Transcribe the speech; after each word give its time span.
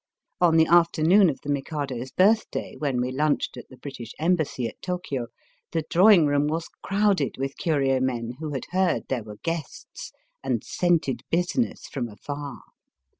On 0.39 0.57
the 0.57 0.65
afternoon 0.65 1.29
of 1.29 1.41
the 1.43 1.49
Mikado's 1.49 2.09
birthday, 2.09 2.73
when 2.79 2.99
we 2.99 3.11
lunched 3.11 3.55
at 3.55 3.69
the 3.69 3.77
British 3.77 4.13
Embassy 4.17 4.67
at 4.67 4.81
Tokio, 4.81 5.27
the 5.73 5.83
drawing 5.91 6.25
room 6.25 6.47
was 6.47 6.69
crowded 6.81 7.35
with 7.37 7.55
curio 7.59 7.99
men 7.99 8.31
who 8.39 8.49
had 8.51 8.65
heard 8.71 9.03
there 9.09 9.21
were 9.23 9.37
guests, 9.43 10.11
and 10.43 10.63
scented 10.63 11.21
business 11.29 11.85
from 11.85 12.09
afar. 12.09 12.61